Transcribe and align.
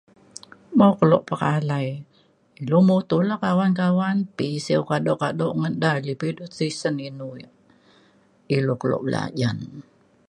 mok 0.77 0.95
kelo 0.99 1.17
pekalai 1.27 1.87
ilu 2.63 2.79
mutu 2.87 3.17
la 3.29 3.35
kawan 3.43 3.71
kawan 3.81 4.17
pisiu 4.37 4.81
kado 4.91 5.13
kado 5.23 5.47
ngan 5.59 5.75
da 5.83 5.91
je 6.05 6.13
pa 6.19 6.25
ilu 6.31 6.45
tisen 6.57 6.95
inu 7.09 7.29
yak 7.41 7.53
ilu 8.57 8.73
kelo 8.81 8.97
belajan 9.05 9.57